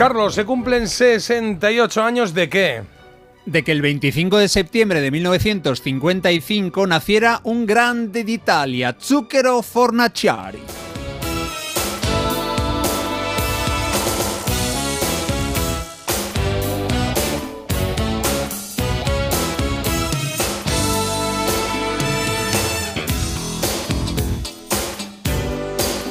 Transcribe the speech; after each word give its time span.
Carlos, 0.00 0.34
se 0.34 0.46
cumplen 0.46 0.88
68 0.88 2.02
años 2.02 2.32
de 2.32 2.48
qué? 2.48 2.82
de 3.44 3.62
que 3.62 3.72
el 3.72 3.82
25 3.82 4.38
de 4.38 4.48
septiembre 4.48 5.02
de 5.02 5.10
1955 5.10 6.86
naciera 6.86 7.40
un 7.44 7.66
grande 7.66 8.24
d'Italia, 8.24 8.96
Zucchero 8.98 9.60
Fornaciari. 9.60 10.89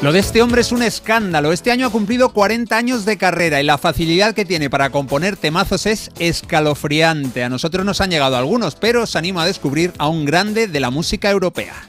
Lo 0.01 0.13
de 0.13 0.19
este 0.19 0.41
hombre 0.41 0.61
es 0.61 0.71
un 0.71 0.81
escándalo. 0.81 1.51
Este 1.51 1.71
año 1.71 1.87
ha 1.87 1.91
cumplido 1.91 2.29
40 2.29 2.77
años 2.77 3.03
de 3.03 3.17
carrera 3.17 3.59
y 3.59 3.65
la 3.65 3.77
facilidad 3.77 4.33
que 4.33 4.45
tiene 4.45 4.69
para 4.69 4.91
componer 4.91 5.35
temazos 5.35 5.85
es 5.85 6.09
escalofriante. 6.19 7.43
A 7.43 7.49
nosotros 7.49 7.85
nos 7.85 7.99
han 7.99 8.09
llegado 8.09 8.37
algunos, 8.37 8.75
pero 8.75 9.03
os 9.03 9.17
animo 9.17 9.41
a 9.41 9.45
descubrir 9.45 9.91
a 9.97 10.07
un 10.07 10.23
grande 10.23 10.67
de 10.67 10.79
la 10.79 10.89
música 10.89 11.29
europea. 11.29 11.88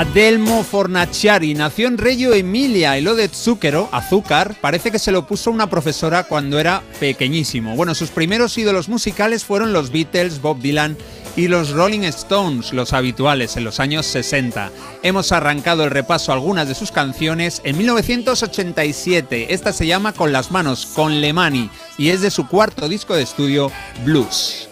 Adelmo 0.00 0.64
Fornaciari 0.64 1.52
nació 1.52 1.86
en 1.86 1.98
Reggio 1.98 2.32
Emilia 2.32 2.96
y 2.96 3.02
lo 3.02 3.14
de 3.14 3.28
zucchero, 3.28 3.90
azúcar, 3.92 4.56
parece 4.58 4.90
que 4.90 4.98
se 4.98 5.12
lo 5.12 5.26
puso 5.26 5.50
una 5.50 5.68
profesora 5.68 6.24
cuando 6.24 6.58
era 6.58 6.82
pequeñísimo. 6.98 7.76
Bueno, 7.76 7.94
sus 7.94 8.08
primeros 8.08 8.56
ídolos 8.56 8.88
musicales 8.88 9.44
fueron 9.44 9.74
los 9.74 9.92
Beatles, 9.92 10.40
Bob 10.40 10.58
Dylan 10.58 10.96
y 11.36 11.48
los 11.48 11.72
Rolling 11.72 12.04
Stones, 12.04 12.72
los 12.72 12.94
habituales 12.94 13.58
en 13.58 13.64
los 13.64 13.78
años 13.78 14.06
60. 14.06 14.70
Hemos 15.02 15.32
arrancado 15.32 15.84
el 15.84 15.90
repaso 15.90 16.32
a 16.32 16.34
algunas 16.36 16.66
de 16.66 16.74
sus 16.74 16.92
canciones 16.92 17.60
en 17.64 17.76
1987. 17.76 19.52
Esta 19.52 19.74
se 19.74 19.86
llama 19.86 20.14
Con 20.14 20.32
las 20.32 20.50
manos, 20.50 20.86
con 20.86 21.20
Lemani, 21.20 21.68
y 21.98 22.08
es 22.08 22.22
de 22.22 22.30
su 22.30 22.48
cuarto 22.48 22.88
disco 22.88 23.14
de 23.14 23.24
estudio, 23.24 23.70
Blues. 24.02 24.70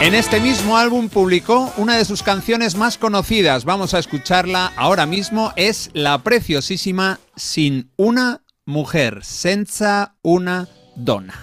En 0.00 0.14
este 0.14 0.38
mismo 0.38 0.76
álbum 0.76 1.08
publicó 1.08 1.72
una 1.76 1.96
de 1.96 2.04
sus 2.04 2.22
canciones 2.22 2.76
más 2.76 2.98
conocidas, 2.98 3.64
vamos 3.64 3.94
a 3.94 3.98
escucharla 3.98 4.72
ahora 4.76 5.06
mismo, 5.06 5.52
es 5.56 5.90
la 5.94 6.18
preciosísima 6.22 7.20
Sin 7.36 7.90
una 7.96 8.42
mujer, 8.66 9.20
senza 9.24 10.14
una 10.22 10.68
donna. 10.94 11.34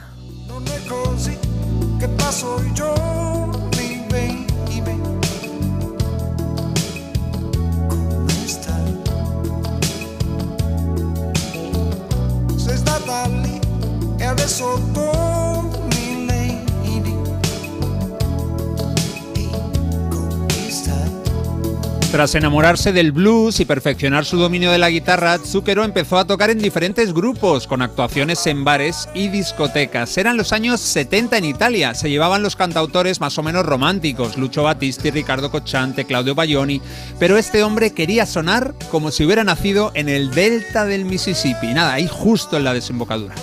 Tras 22.12 22.36
enamorarse 22.36 22.92
del 22.92 23.14
blues 23.14 23.62
y 23.62 23.66
perfeccionar 23.66 24.26
su 24.26 24.36
dominio 24.36 24.70
de 24.70 24.78
la 24.78 24.90
guitarra, 24.90 25.38
Zucchero 25.38 25.86
empezó 25.86 26.18
a 26.18 26.28
tocar 26.28 26.50
en 26.50 26.60
diferentes 26.60 27.14
grupos, 27.14 27.68
con 27.68 27.82
actuaciones 27.82 28.46
en 28.48 28.66
bares 28.66 29.08
y 29.14 29.30
discotecas. 29.30 30.18
Eran 30.18 30.36
los 30.36 30.52
años 30.52 30.82
70 30.82 31.38
en 31.38 31.46
Italia, 31.46 31.94
se 31.94 32.10
llevaban 32.10 32.44
los 32.44 32.58
cantautores 32.58 33.22
más 33.22 33.38
o 33.38 33.44
menos 33.44 33.66
románticos, 33.66 34.38
Lucio 34.38 34.64
Battisti, 34.64 35.10
Ricardo 35.10 35.52
Cocciante, 35.52 36.04
Claudio 36.04 36.36
Baglioni, 36.36 36.82
pero 37.18 37.38
este 37.38 37.64
hombre 37.64 37.94
quería 37.94 38.26
sonar 38.26 38.76
como 38.92 39.12
si 39.12 39.24
hubiera 39.24 39.46
nacido 39.46 39.94
en 39.94 40.10
el 40.10 40.32
delta 40.32 40.84
del 40.84 41.06
Mississippi, 41.06 41.68
nada, 41.68 41.94
ahí 41.94 42.10
justo 42.12 42.58
en 42.58 42.66
la 42.66 42.74
desembocadura. 42.74 43.36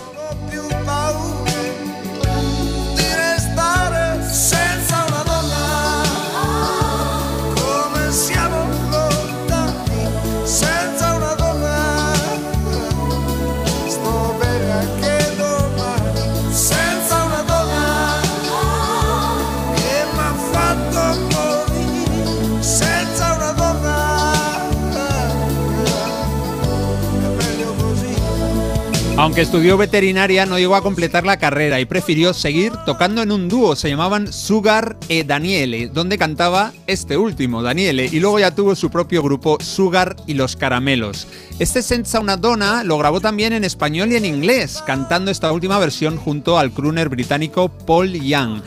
Aunque 29.18 29.40
estudió 29.40 29.76
veterinaria, 29.76 30.46
no 30.46 30.60
llegó 30.60 30.76
a 30.76 30.82
completar 30.82 31.26
la 31.26 31.40
carrera 31.40 31.80
y 31.80 31.86
prefirió 31.86 32.32
seguir 32.32 32.72
tocando 32.86 33.20
en 33.20 33.32
un 33.32 33.48
dúo. 33.48 33.74
Se 33.74 33.88
llamaban 33.88 34.32
Sugar 34.32 34.96
e 35.08 35.24
Daniele, 35.24 35.88
donde 35.88 36.16
cantaba 36.16 36.72
este 36.86 37.16
último, 37.16 37.60
Daniele, 37.60 38.08
y 38.12 38.20
luego 38.20 38.38
ya 38.38 38.54
tuvo 38.54 38.76
su 38.76 38.90
propio 38.90 39.20
grupo 39.20 39.58
Sugar 39.60 40.14
y 40.28 40.34
los 40.34 40.54
Caramelos. 40.54 41.26
Este 41.58 41.82
Senza 41.82 42.20
una 42.20 42.36
Donna 42.36 42.84
lo 42.84 42.96
grabó 42.96 43.20
también 43.20 43.52
en 43.52 43.64
español 43.64 44.12
y 44.12 44.14
en 44.14 44.24
inglés, 44.24 44.84
cantando 44.86 45.32
esta 45.32 45.50
última 45.50 45.80
versión 45.80 46.16
junto 46.16 46.56
al 46.56 46.70
crooner 46.70 47.08
británico 47.08 47.70
Paul 47.70 48.12
Young. 48.12 48.62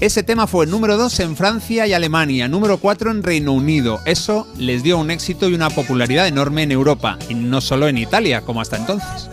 Ese 0.00 0.24
tema 0.24 0.48
fue 0.48 0.66
número 0.66 0.96
2 0.96 1.20
en 1.20 1.36
Francia 1.36 1.86
y 1.86 1.92
Alemania, 1.92 2.48
número 2.48 2.78
4 2.78 3.12
en 3.12 3.22
Reino 3.22 3.52
Unido. 3.52 4.00
Eso 4.04 4.48
les 4.58 4.82
dio 4.82 4.98
un 4.98 5.12
éxito 5.12 5.48
y 5.48 5.54
una 5.54 5.70
popularidad 5.70 6.26
enorme 6.26 6.64
en 6.64 6.72
Europa, 6.72 7.20
y 7.28 7.34
no 7.34 7.60
solo 7.60 7.86
en 7.86 7.98
Italia, 7.98 8.40
como 8.40 8.60
hasta 8.60 8.78
entonces. 8.78 9.30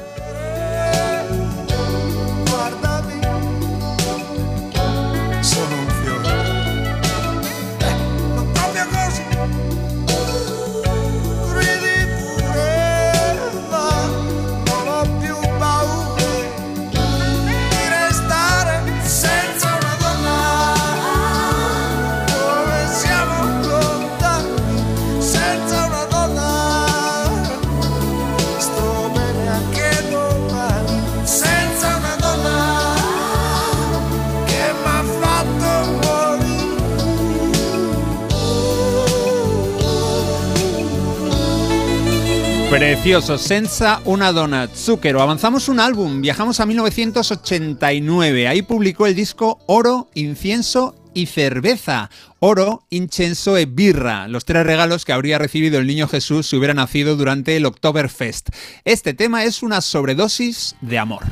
Precioso, 42.79 43.37
Senza 43.37 43.99
una 44.05 44.31
donna, 44.31 44.69
Zucchero. 44.73 45.21
Avanzamos 45.21 45.67
un 45.67 45.81
álbum, 45.81 46.21
viajamos 46.21 46.61
a 46.61 46.65
1989. 46.65 48.47
Ahí 48.47 48.61
publicó 48.61 49.05
el 49.05 49.15
disco 49.15 49.59
Oro, 49.65 50.09
Incienso 50.13 50.95
y 51.13 51.25
Cerveza. 51.25 52.09
Oro, 52.39 52.85
Incenso 52.89 53.57
e 53.57 53.65
Birra, 53.65 54.29
los 54.29 54.45
tres 54.45 54.65
regalos 54.65 55.03
que 55.03 55.11
habría 55.11 55.37
recibido 55.37 55.77
el 55.77 55.87
niño 55.87 56.07
Jesús 56.07 56.47
si 56.47 56.55
hubiera 56.55 56.73
nacido 56.73 57.17
durante 57.17 57.57
el 57.57 57.65
Oktoberfest. 57.65 58.47
Este 58.85 59.13
tema 59.13 59.43
es 59.43 59.61
una 59.61 59.81
sobredosis 59.81 60.77
de 60.79 60.99
amor. 60.99 61.23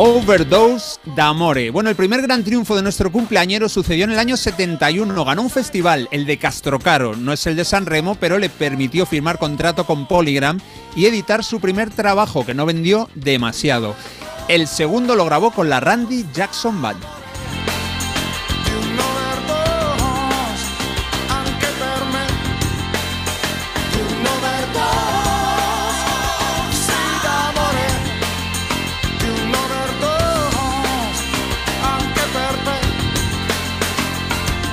Overdose 0.00 1.00
d'Amore. 1.16 1.70
Bueno, 1.70 1.90
el 1.90 1.96
primer 1.96 2.22
gran 2.22 2.44
triunfo 2.44 2.76
de 2.76 2.84
nuestro 2.84 3.10
cumpleañero 3.10 3.68
sucedió 3.68 4.04
en 4.04 4.12
el 4.12 4.20
año 4.20 4.36
71. 4.36 5.24
Ganó 5.24 5.42
un 5.42 5.50
festival, 5.50 6.08
el 6.12 6.24
de 6.24 6.38
Castrocaro. 6.38 7.16
No 7.16 7.32
es 7.32 7.44
el 7.48 7.56
de 7.56 7.64
San 7.64 7.84
Remo, 7.84 8.14
pero 8.14 8.38
le 8.38 8.48
permitió 8.48 9.06
firmar 9.06 9.40
contrato 9.40 9.84
con 9.86 10.06
Polygram 10.06 10.60
y 10.94 11.06
editar 11.06 11.42
su 11.42 11.58
primer 11.58 11.90
trabajo, 11.90 12.46
que 12.46 12.54
no 12.54 12.64
vendió 12.64 13.10
demasiado. 13.16 13.96
El 14.46 14.68
segundo 14.68 15.16
lo 15.16 15.24
grabó 15.24 15.50
con 15.50 15.68
la 15.68 15.80
Randy 15.80 16.26
Jackson 16.32 16.80
Band. 16.80 17.17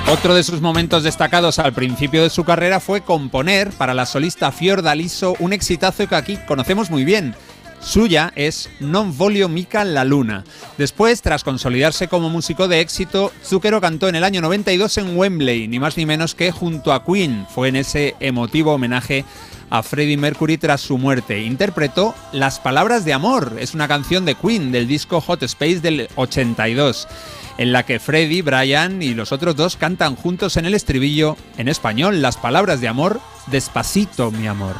Otro 0.08 0.36
de 0.36 0.44
sus 0.44 0.60
momentos 0.60 1.02
destacados 1.02 1.58
al 1.58 1.72
principio 1.72 2.22
de 2.22 2.30
su 2.30 2.44
carrera 2.44 2.78
fue 2.78 3.00
componer 3.00 3.70
para 3.70 3.92
la 3.92 4.06
solista 4.06 4.52
Fiordaliso 4.52 5.34
un 5.40 5.52
exitazo 5.52 6.06
que 6.06 6.14
aquí 6.14 6.38
conocemos 6.46 6.90
muy 6.90 7.04
bien. 7.04 7.34
Suya 7.80 8.32
es 8.36 8.68
Non 8.80 9.16
Volio 9.16 9.48
Mica 9.48 9.84
la 9.84 10.04
Luna. 10.04 10.44
Después, 10.78 11.22
tras 11.22 11.44
consolidarse 11.44 12.08
como 12.08 12.30
músico 12.30 12.68
de 12.68 12.80
éxito, 12.80 13.32
Zucchero 13.44 13.80
cantó 13.80 14.08
en 14.08 14.16
el 14.16 14.24
año 14.24 14.40
92 14.40 14.98
en 14.98 15.16
Wembley, 15.16 15.68
ni 15.68 15.78
más 15.78 15.96
ni 15.96 16.06
menos 16.06 16.34
que 16.34 16.52
junto 16.52 16.92
a 16.92 17.04
Queen. 17.04 17.46
Fue 17.54 17.68
en 17.68 17.76
ese 17.76 18.14
emotivo 18.20 18.74
homenaje 18.74 19.24
a 19.70 19.82
Freddie 19.82 20.16
Mercury 20.16 20.58
tras 20.58 20.80
su 20.80 20.98
muerte. 20.98 21.42
Interpretó 21.42 22.14
Las 22.32 22.60
Palabras 22.60 23.04
de 23.04 23.12
Amor, 23.12 23.56
es 23.58 23.74
una 23.74 23.88
canción 23.88 24.24
de 24.24 24.34
Queen 24.34 24.72
del 24.72 24.86
disco 24.86 25.20
Hot 25.20 25.42
Space 25.42 25.80
del 25.80 26.08
82 26.16 27.08
en 27.58 27.72
la 27.72 27.84
que 27.84 27.98
Freddy, 27.98 28.42
Brian 28.42 29.02
y 29.02 29.14
los 29.14 29.32
otros 29.32 29.56
dos 29.56 29.76
cantan 29.76 30.16
juntos 30.16 30.56
en 30.56 30.66
el 30.66 30.74
estribillo, 30.74 31.36
en 31.56 31.68
español, 31.68 32.22
las 32.22 32.36
palabras 32.36 32.80
de 32.80 32.88
amor, 32.88 33.20
despacito, 33.46 34.30
mi 34.30 34.46
amor. 34.46 34.76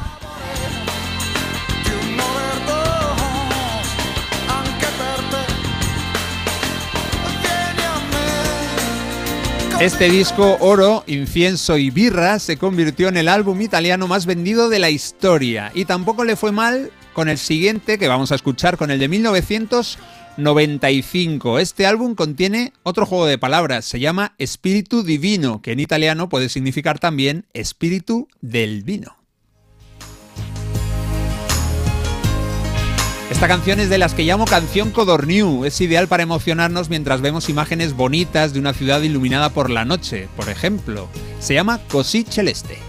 Este 9.79 10.09
disco, 10.09 10.57
Oro, 10.59 11.03
Incienso 11.05 11.77
y 11.77 11.91
Birra, 11.91 12.39
se 12.39 12.57
convirtió 12.57 13.09
en 13.09 13.17
el 13.17 13.27
álbum 13.27 13.61
italiano 13.61 14.07
más 14.07 14.25
vendido 14.25 14.69
de 14.69 14.79
la 14.79 14.89
historia. 14.89 15.71
Y 15.75 15.85
tampoco 15.85 16.23
le 16.23 16.35
fue 16.35 16.51
mal 16.51 16.91
con 17.13 17.29
el 17.29 17.37
siguiente 17.37 17.99
que 17.99 18.07
vamos 18.07 18.31
a 18.31 18.35
escuchar, 18.35 18.75
con 18.75 18.89
el 18.89 18.99
de 18.99 19.07
1900. 19.07 19.99
95. 20.37 21.57
Este 21.57 21.87
álbum 21.87 22.13
contiene 22.13 22.71
otro 22.83 23.07
juego 23.07 23.25
de 23.25 23.39
palabras, 23.39 23.85
se 23.85 23.99
llama 23.99 24.35
Espíritu 24.37 25.01
Divino, 25.01 25.63
que 25.63 25.71
en 25.71 25.79
italiano 25.79 26.29
puede 26.29 26.49
significar 26.49 26.99
también 26.99 27.47
espíritu 27.53 28.27
del 28.39 28.83
vino. 28.83 29.16
Esta 33.29 33.49
canción 33.49 33.81
es 33.81 33.89
de 33.89 33.97
las 33.97 34.13
que 34.13 34.23
llamo 34.23 34.45
canción 34.45 34.89
Codorniu. 34.91 35.65
Es 35.65 35.81
ideal 35.81 36.07
para 36.07 36.23
emocionarnos 36.23 36.89
mientras 36.89 37.19
vemos 37.19 37.49
imágenes 37.49 37.93
bonitas 37.93 38.53
de 38.53 38.59
una 38.59 38.73
ciudad 38.73 39.01
iluminada 39.01 39.49
por 39.49 39.69
la 39.69 39.83
noche, 39.83 40.29
por 40.37 40.49
ejemplo. 40.49 41.09
Se 41.39 41.53
llama 41.53 41.81
Così 41.89 42.23
Celeste. 42.23 42.86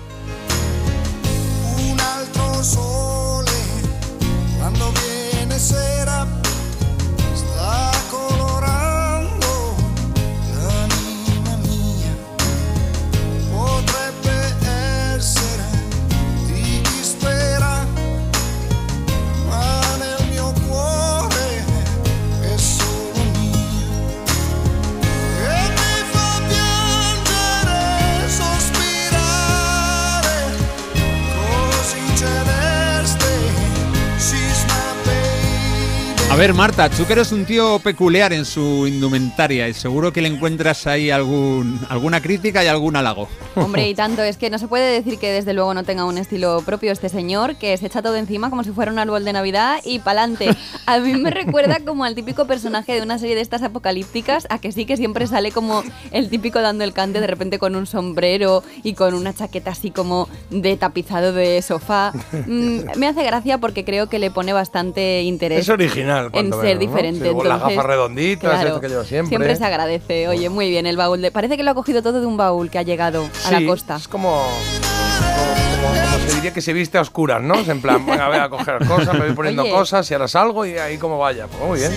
Ver, 36.39 36.55
Marta, 36.55 36.89
Zucker 36.89 37.19
es 37.19 37.33
un 37.33 37.45
tío 37.45 37.81
peculiar 37.81 38.33
en 38.33 38.45
su 38.45 38.87
indumentaria 38.87 39.67
y 39.67 39.75
seguro 39.75 40.13
que 40.13 40.23
le 40.23 40.29
encuentras 40.29 40.87
ahí 40.87 41.11
algún, 41.11 41.81
alguna 41.89 42.21
crítica 42.21 42.63
y 42.63 42.69
algún 42.69 42.95
halago. 42.95 43.29
Hombre, 43.57 43.89
y 43.89 43.95
tanto, 43.97 44.23
es 44.23 44.37
que 44.37 44.49
no 44.49 44.59
se 44.59 44.69
puede 44.69 44.93
decir 44.93 45.19
que 45.19 45.33
desde 45.33 45.53
luego 45.53 45.75
no 45.75 45.83
tenga 45.83 46.05
un 46.05 46.17
estilo 46.17 46.63
propio 46.65 46.93
este 46.93 47.09
señor, 47.09 47.57
que 47.57 47.77
se 47.77 47.87
echa 47.87 48.03
todo 48.03 48.15
encima 48.15 48.51
como 48.51 48.63
si 48.63 48.71
fuera 48.71 48.93
un 48.93 49.01
árbol 49.01 49.25
de 49.25 49.33
Navidad 49.33 49.81
y 49.85 49.99
pa'lante. 49.99 50.55
A 50.87 50.99
mí 50.99 51.15
me 51.15 51.31
recuerda 51.33 51.81
como 51.85 52.05
al 52.05 52.15
típico 52.15 52.47
personaje 52.47 52.93
de 52.93 53.03
una 53.03 53.19
serie 53.19 53.35
de 53.35 53.41
estas 53.41 53.65
apocalípticas, 53.65 54.47
a 54.49 54.61
que 54.61 54.71
sí 54.71 54.87
que 54.87 54.97
siempre 54.97 55.27
sale 55.27 55.51
como 55.51 55.83
el 56.13 56.31
típico 56.31 56.61
dando 56.61 56.85
el 56.85 56.93
cante 56.93 57.21
de 57.21 57.27
repente 57.27 57.59
con 57.59 57.75
un 57.75 57.87
sombrero 57.87 58.63
y 58.85 58.95
con 58.95 59.15
una 59.15 59.35
chaqueta 59.35 59.73
así 59.73 59.91
como 59.91 60.29
de 60.51 60.77
tapizado 60.77 61.33
de 61.33 61.61
sofá. 61.63 62.13
Mm, 62.47 62.97
me 62.97 63.09
hace 63.09 63.25
gracia 63.25 63.59
porque 63.59 63.85
creo 63.85 64.09
que 64.09 64.21
le 64.21 64.31
pone 64.31 64.53
bastante 64.53 65.23
interés. 65.23 65.59
Es 65.61 65.69
original. 65.69 66.28
En 66.33 66.51
ser 66.53 66.63
menos, 66.63 66.75
¿no? 66.75 66.81
diferente. 66.81 67.29
Sí, 67.29 67.35
con 67.35 67.49
las 67.49 67.61
gafas 67.61 67.85
redonditas, 67.87 68.51
claro, 68.51 68.69
esto 68.69 68.81
que 68.81 68.89
lleva 68.89 69.05
siempre. 69.05 69.29
Siempre 69.29 69.57
se 69.57 69.65
agradece. 69.65 70.29
Oye, 70.29 70.49
muy 70.51 70.69
bien, 70.71 70.87
el 70.87 70.97
baúl 70.97 71.21
de. 71.23 71.31
Parece 71.31 71.57
que 71.57 71.63
lo 71.63 71.71
ha 71.71 71.75
cogido 71.75 72.03
todo 72.03 72.21
de 72.21 72.27
un 72.27 72.37
baúl 72.37 72.71
que 72.71 72.79
ha 72.79 72.83
llegado 72.83 73.29
a 73.47 73.51
la 73.53 73.65
costa. 73.67 73.97
Es 73.97 74.09
como, 74.09 74.31
como, 74.31 75.93
como- 75.93 76.09
como 76.13 76.29
se 76.29 76.35
diría 76.37 76.53
que 76.53 76.61
se 76.61 76.73
viste 76.73 76.99
a 76.99 77.01
oscuras, 77.03 77.41
¿no? 77.43 77.55
Es 77.55 77.69
en 77.69 77.81
plan, 77.81 78.05
venga, 78.05 78.29
voy 78.29 78.37
a 78.39 78.49
coger 78.49 78.85
cosas, 78.87 79.15
me 79.15 79.27
voy 79.27 79.33
poniendo 79.35 79.63
Oye. 79.63 79.71
cosas 79.73 80.11
y 80.11 80.15
ahora 80.15 80.29
salgo 80.29 80.67
y 80.67 80.77
ahí 80.77 80.99
como 80.99 81.19
vaya. 81.19 81.47
Pues 81.47 81.63
muy 81.69 81.79
bien. 81.79 81.93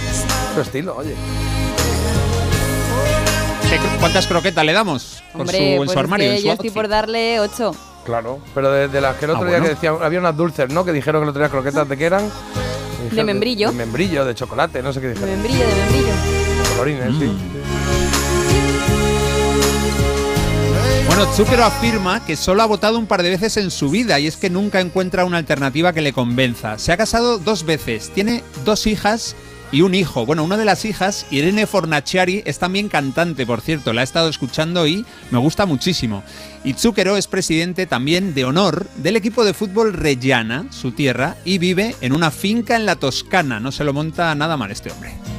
Tu 0.55 0.61
estilo, 0.61 0.95
oye. 0.97 1.15
¿Qué- 3.69 3.79
¿Cuántas 3.99 4.27
croquetas 4.27 4.65
le 4.65 4.73
damos 4.73 5.23
Hombre, 5.33 5.57
su, 5.57 5.63
en 5.63 5.77
pues 5.77 5.87
su 5.89 5.93
es 5.93 5.97
armario? 5.97 6.25
que 6.29 6.35
en 6.35 6.41
su 6.41 6.47
yo 6.47 6.53
estoy 6.53 6.69
por 6.71 6.87
darle 6.89 7.39
8. 7.39 7.73
Claro. 8.05 8.39
Pero 8.53 8.71
de, 8.71 8.87
de 8.89 8.99
las 9.01 9.15
que 9.15 9.25
el 9.25 9.31
otro 9.31 9.43
Ah, 9.43 9.47
día 9.47 9.57
bueno. 9.59 9.65
que 9.65 9.75
decían, 9.75 9.97
había 10.01 10.19
unas 10.19 10.35
dulces, 10.35 10.69
¿no? 10.69 10.83
Que 10.83 10.91
dijeron 10.91 11.21
que 11.21 11.23
el 11.23 11.29
otro 11.29 11.39
día 11.41 11.49
croquetas 11.49 11.87
de 11.87 11.97
qué 11.97 12.05
eran. 12.05 12.29
Dijeron 13.11 13.25
membrillo. 13.27 13.69
De, 13.71 13.75
membrillo, 13.77 14.25
de 14.25 14.33
chocolate, 14.35 14.81
no 14.81 14.91
sé 14.93 15.01
qué 15.01 15.07
De 15.07 15.13
dijeron. 15.13 15.31
membrillo, 15.41 15.67
de 15.67 15.75
membrillo. 15.75 16.13
Colorines, 16.75 17.13
sí. 17.19 17.31
Bueno, 21.07 21.25
Zucchero 21.33 21.65
afirma 21.65 22.25
que 22.25 22.35
solo 22.35 22.61
ha 22.61 22.65
votado 22.65 22.97
un 22.97 23.05
par 23.05 23.21
de 23.21 23.29
veces 23.29 23.57
en 23.57 23.69
su 23.69 23.89
vida 23.89 24.19
y 24.19 24.27
es 24.27 24.37
que 24.37 24.49
nunca 24.49 24.79
encuentra 24.79 25.25
una 25.25 25.37
alternativa 25.37 25.91
que 25.93 26.01
le 26.01 26.13
convenza. 26.13 26.79
Se 26.79 26.91
ha 26.93 26.97
casado 26.97 27.37
dos 27.37 27.65
veces, 27.65 28.11
tiene 28.13 28.43
dos 28.63 28.87
hijas 28.87 29.35
y 29.71 29.81
un 29.81 29.95
hijo. 29.95 30.25
Bueno, 30.25 30.43
una 30.43 30.57
de 30.57 30.65
las 30.65 30.85
hijas, 30.85 31.25
Irene 31.31 31.67
Fornaciari, 31.67 32.43
es 32.45 32.59
también 32.59 32.89
cantante, 32.89 33.45
por 33.45 33.61
cierto, 33.61 33.93
la 33.93 34.01
he 34.01 34.03
estado 34.03 34.29
escuchando 34.29 34.87
y 34.87 35.05
me 35.31 35.39
gusta 35.39 35.65
muchísimo. 35.65 36.23
Y 36.63 36.73
Zucchero 36.73 37.17
es 37.17 37.27
presidente 37.27 37.85
también 37.85 38.33
de 38.33 38.45
honor 38.45 38.87
del 38.97 39.15
equipo 39.15 39.43
de 39.43 39.53
fútbol 39.53 39.93
Reggiana, 39.93 40.65
su 40.71 40.91
tierra, 40.91 41.35
y 41.45 41.57
vive 41.57 41.95
en 42.01 42.13
una 42.13 42.31
finca 42.31 42.75
en 42.75 42.85
la 42.85 42.95
Toscana. 42.95 43.59
No 43.59 43.71
se 43.71 43.83
lo 43.83 43.93
monta 43.93 44.33
nada 44.35 44.57
mal 44.57 44.71
este 44.71 44.91
hombre. 44.91 45.30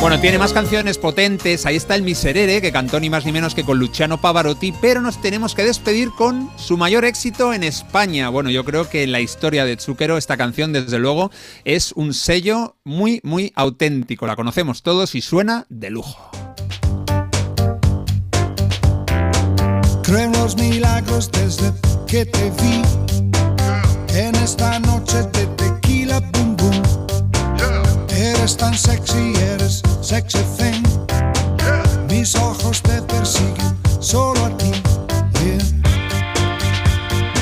Bueno, 0.00 0.20
tiene 0.20 0.38
más 0.38 0.52
canciones 0.52 0.96
potentes. 0.96 1.66
Ahí 1.66 1.74
está 1.74 1.96
el 1.96 2.02
Miserere, 2.02 2.60
que 2.60 2.70
cantó 2.70 3.00
ni 3.00 3.10
más 3.10 3.26
ni 3.26 3.32
menos 3.32 3.56
que 3.56 3.64
con 3.64 3.80
Luciano 3.80 4.20
Pavarotti, 4.20 4.72
pero 4.80 5.00
nos 5.00 5.20
tenemos 5.20 5.56
que 5.56 5.64
despedir 5.64 6.10
con 6.12 6.48
su 6.56 6.76
mayor 6.76 7.04
éxito 7.04 7.52
en 7.52 7.64
España. 7.64 8.28
Bueno, 8.28 8.48
yo 8.48 8.64
creo 8.64 8.88
que 8.88 9.02
en 9.02 9.10
la 9.10 9.20
historia 9.20 9.64
de 9.64 9.76
Zucchero 9.76 10.16
esta 10.16 10.36
canción, 10.36 10.72
desde 10.72 11.00
luego, 11.00 11.32
es 11.64 11.90
un 11.92 12.14
sello 12.14 12.76
muy, 12.84 13.20
muy 13.24 13.52
auténtico. 13.56 14.28
La 14.28 14.36
conocemos 14.36 14.82
todos 14.82 15.16
y 15.16 15.20
suena 15.20 15.66
de 15.68 15.90
lujo. 15.90 16.30
Creo 20.04 20.20
en 20.20 20.32
los 20.32 20.56
milagros 20.56 21.28
desde 21.32 21.72
que 22.06 22.24
te 22.24 22.50
vi. 22.62 22.82
En 24.16 24.34
esta 24.36 24.78
noche 24.78 25.22
de 25.32 25.46
tequila. 25.56 26.22
Eres 28.48 28.56
tan 28.56 28.78
sexy, 28.78 29.34
eres 29.52 29.82
sexy 30.00 30.38
thing. 30.56 30.82
Mis 32.08 32.34
ojos 32.34 32.80
te 32.80 33.02
persiguen 33.02 33.76
solo 34.00 34.42
a 34.42 34.56
ti. 34.56 34.72
Yeah. 35.44 35.58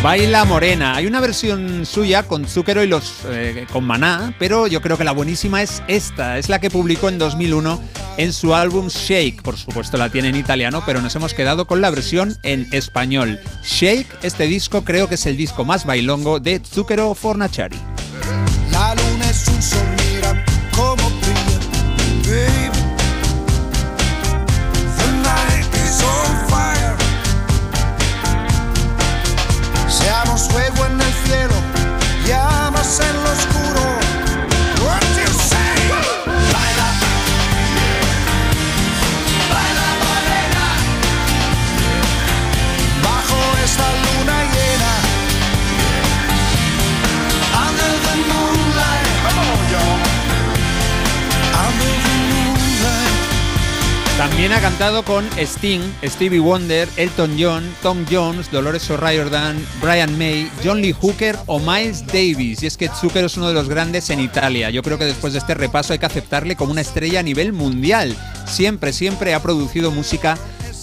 Baila 0.02 0.44
Morena. 0.46 0.96
Hay 0.96 1.06
una 1.06 1.20
versión 1.20 1.86
suya 1.86 2.24
con 2.24 2.44
Zucchero 2.44 2.82
y 2.82 2.88
los 2.88 3.20
eh, 3.26 3.68
con 3.72 3.84
Maná, 3.84 4.34
pero 4.40 4.66
yo 4.66 4.82
creo 4.82 4.98
que 4.98 5.04
la 5.04 5.12
buenísima 5.12 5.62
es 5.62 5.80
esta. 5.86 6.38
Es 6.38 6.48
la 6.48 6.58
que 6.60 6.70
publicó 6.70 7.08
en 7.08 7.18
2001 7.18 7.80
en 8.16 8.32
su 8.32 8.52
álbum 8.52 8.88
Shake. 8.88 9.42
Por 9.42 9.56
supuesto 9.56 9.96
la 9.98 10.10
tiene 10.10 10.30
en 10.30 10.36
italiano, 10.36 10.82
pero 10.84 11.00
nos 11.02 11.14
hemos 11.14 11.34
quedado 11.34 11.68
con 11.68 11.80
la 11.80 11.90
versión 11.90 12.36
en 12.42 12.66
español. 12.72 13.38
Shake, 13.62 14.08
este 14.22 14.48
disco 14.48 14.82
creo 14.82 15.08
que 15.08 15.14
es 15.14 15.26
el 15.26 15.36
disco 15.36 15.64
más 15.64 15.86
bailongo 15.86 16.40
de 16.40 16.60
Zucchero 16.68 17.14
Fornaciari. 17.14 17.78
La 18.72 18.92
luna 18.96 19.30
es 19.30 19.46
un 19.46 19.62
sol, 19.62 20.05
También 54.36 54.52
ha 54.52 54.60
cantado 54.60 55.02
con 55.02 55.24
Sting, 55.38 55.80
Stevie 56.04 56.40
Wonder, 56.40 56.86
Elton 56.98 57.38
John, 57.40 57.64
Tom 57.82 58.04
Jones, 58.10 58.50
Dolores 58.50 58.90
O'Riordan, 58.90 59.56
Brian 59.80 60.18
May, 60.18 60.50
John 60.62 60.82
Lee 60.82 60.92
Hooker 60.92 61.38
o 61.46 61.58
Miles 61.58 62.06
Davis. 62.06 62.62
Y 62.62 62.66
es 62.66 62.76
que 62.76 62.90
Zucker 62.90 63.24
es 63.24 63.38
uno 63.38 63.48
de 63.48 63.54
los 63.54 63.66
grandes 63.66 64.10
en 64.10 64.20
Italia. 64.20 64.68
Yo 64.68 64.82
creo 64.82 64.98
que 64.98 65.06
después 65.06 65.32
de 65.32 65.38
este 65.38 65.54
repaso 65.54 65.94
hay 65.94 65.98
que 65.98 66.04
aceptarle 66.04 66.54
como 66.54 66.72
una 66.72 66.82
estrella 66.82 67.20
a 67.20 67.22
nivel 67.22 67.54
mundial. 67.54 68.14
Siempre, 68.46 68.92
siempre 68.92 69.32
ha 69.32 69.40
producido 69.40 69.90
música 69.90 70.36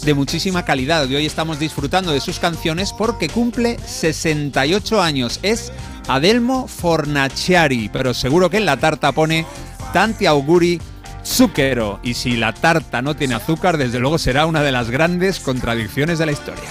de 0.04 0.16
muchísima 0.16 0.66
calidad 0.66 1.08
y 1.08 1.16
hoy 1.16 1.28
estamos 1.28 1.60
disfrutando 1.60 2.12
de 2.12 2.22
sus 2.22 2.40
canciones 2.40 2.92
porque 2.92 3.30
cumple 3.30 3.78
68 3.86 5.00
años. 5.00 5.40
Es 5.44 5.72
Adelmo 6.08 6.68
Fornaciari, 6.68 7.88
pero 7.94 8.16
seguro 8.16 8.50
que 8.50 8.58
en 8.58 8.66
la 8.66 8.78
tarta 8.78 9.12
pone 9.12 9.46
Tanti 9.94 10.26
auguri 10.26 10.82
Zucchero. 11.26 12.00
Y 12.04 12.14
si 12.14 12.36
la 12.36 12.54
tarta 12.54 13.02
no 13.02 13.16
tiene 13.16 13.36
azúcar, 13.36 13.78
desde 13.78 14.00
luego 14.00 14.18
será 14.18 14.46
una 14.46 14.62
de 14.62 14.72
las 14.72 14.90
grandes 14.90 15.40
contradicciones 15.40 16.20
de 16.20 16.26
la 16.26 16.32
historia. 16.32 16.70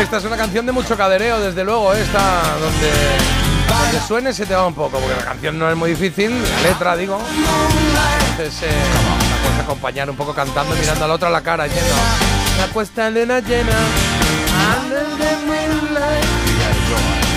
Esta 0.00 0.18
es 0.18 0.24
una 0.24 0.36
canción 0.36 0.66
de 0.66 0.72
mucho 0.72 0.96
cadereo, 0.96 1.40
desde 1.40 1.64
luego, 1.64 1.94
esta 1.94 2.42
donde, 2.60 2.90
donde 3.68 4.06
suene 4.06 4.32
se 4.32 4.44
te 4.44 4.54
va 4.54 4.66
un 4.66 4.74
poco, 4.74 4.98
porque 4.98 5.16
la 5.16 5.24
canción 5.24 5.58
no 5.58 5.70
es 5.70 5.76
muy 5.76 5.90
difícil, 5.90 6.30
la 6.30 6.68
letra 6.68 6.96
digo. 6.96 7.18
Entonces 8.38 8.68
eh, 8.70 8.74
la 8.74 9.42
puedes 9.48 9.60
acompañar 9.60 10.10
un 10.10 10.16
poco 10.16 10.34
cantando, 10.34 10.74
mirando 10.76 11.06
al 11.06 11.10
otro 11.10 11.28
a 11.28 11.30
la 11.30 11.40
cara, 11.42 11.64
diciendo 11.64 11.94
La 12.58 12.66
puesta 12.66 13.08
luna 13.08 13.40
llena. 13.40 13.72
under 14.82 15.06
the 15.16 15.36
moonlight". 15.46 16.24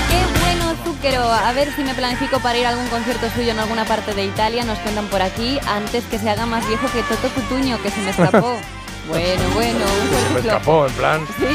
Qué 0.09 0.39
bueno, 0.41 0.75
Zucchero. 0.83 1.23
A 1.31 1.53
ver 1.53 1.73
si 1.73 1.83
me 1.83 1.93
planifico 1.93 2.39
para 2.39 2.57
ir 2.57 2.65
a 2.65 2.69
algún 2.69 2.87
concierto 2.87 3.29
suyo 3.33 3.51
en 3.51 3.59
alguna 3.59 3.85
parte 3.85 4.13
de 4.13 4.25
Italia. 4.25 4.65
Nos 4.65 4.77
cuentan 4.79 5.05
por 5.07 5.21
aquí 5.21 5.57
antes 5.67 6.03
que 6.05 6.19
se 6.19 6.29
haga 6.29 6.45
más 6.45 6.67
viejo 6.67 6.87
que 6.91 7.01
Toto 7.03 7.29
Cutuño, 7.29 7.81
que 7.81 7.91
se 7.91 8.01
me 8.01 8.09
escapó. 8.11 8.57
Bueno, 9.07 9.43
bueno, 9.53 9.79
un 9.85 10.09
Me 10.11 10.17
ejemplo. 10.17 10.39
escapó, 10.39 10.85
en 10.87 10.93
plan. 10.93 11.27
Sí. 11.37 11.45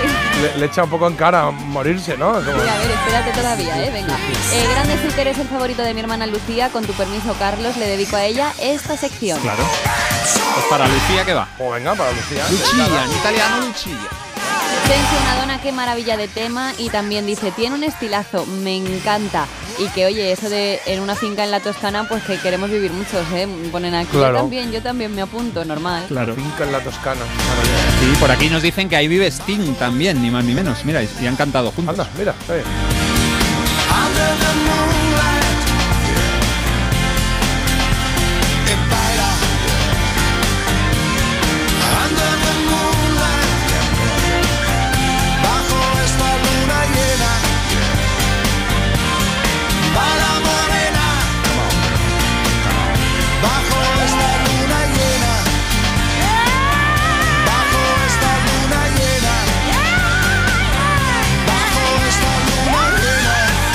Le, 0.42 0.58
le 0.58 0.66
echa 0.66 0.84
un 0.84 0.90
poco 0.90 1.06
en 1.06 1.14
cara 1.14 1.50
morirse, 1.50 2.16
¿no? 2.16 2.32
Como- 2.32 2.42
Sí, 2.44 2.48
a 2.68 2.78
ver, 2.78 2.90
espérate 2.90 3.30
todavía, 3.32 3.84
¿eh? 3.84 3.90
Venga. 3.90 4.16
Eh, 4.52 4.66
Grande 4.72 4.98
Zucker 5.08 5.28
es 5.28 5.38
el 5.38 5.46
favorito 5.48 5.82
de 5.82 5.94
mi 5.94 6.00
hermana 6.00 6.26
Lucía. 6.26 6.70
Con 6.70 6.84
tu 6.84 6.92
permiso, 6.94 7.34
Carlos, 7.38 7.76
le 7.76 7.86
dedico 7.86 8.16
a 8.16 8.24
ella 8.24 8.52
esta 8.58 8.96
sección. 8.96 9.40
Claro. 9.40 9.62
Pues 10.54 10.66
para 10.70 10.86
Lucía, 10.88 11.24
¿qué 11.24 11.34
va? 11.34 11.46
Pues 11.58 11.72
venga, 11.74 11.94
para 11.94 12.10
Lucía. 12.12 12.44
Lucía, 12.50 13.04
en 13.04 13.12
italiano 13.12 13.56
Lucía. 13.66 13.96
Vence 14.88 15.16
una 15.22 15.34
dona, 15.40 15.60
qué 15.62 15.72
maravilla 15.72 16.16
de 16.16 16.28
tema. 16.28 16.72
Y 16.78 16.90
también 16.90 17.26
dice, 17.26 17.50
tiene 17.52 17.74
un 17.74 17.84
estilazo, 17.84 18.44
me 18.46 18.76
encanta. 18.76 19.46
Y 19.78 19.88
que, 19.88 20.06
oye, 20.06 20.30
eso 20.30 20.48
de 20.48 20.80
en 20.86 21.00
una 21.00 21.16
finca 21.16 21.42
en 21.42 21.50
la 21.50 21.60
Toscana, 21.60 22.06
pues 22.08 22.22
que 22.24 22.38
queremos 22.38 22.70
vivir 22.70 22.92
muchos, 22.92 23.26
¿eh? 23.34 23.48
Ponen 23.72 23.94
aquí. 23.94 24.10
Claro. 24.12 24.34
Yo 24.34 24.40
también, 24.42 24.72
yo 24.72 24.82
también 24.82 25.14
me 25.14 25.22
apunto, 25.22 25.64
normal. 25.64 26.04
Claro. 26.08 26.34
Finca 26.34 26.64
en 26.64 26.72
la 26.72 26.80
Toscana. 26.80 27.22
Sí, 28.00 28.16
por 28.20 28.30
aquí 28.30 28.48
nos 28.48 28.62
dicen 28.62 28.88
que 28.88 28.96
ahí 28.96 29.08
vive 29.08 29.26
Sting 29.26 29.74
también, 29.74 30.22
ni 30.22 30.30
más 30.30 30.44
ni 30.44 30.54
menos. 30.54 30.84
Mira, 30.84 31.02
y 31.02 31.26
han 31.26 31.36
cantado 31.36 31.72
juntos. 31.72 31.98
Anda, 31.98 32.08
mira. 32.16 32.34